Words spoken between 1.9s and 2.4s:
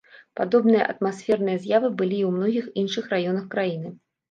былі і ў